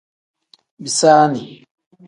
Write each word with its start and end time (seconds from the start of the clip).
Bisaani. 0.83 1.41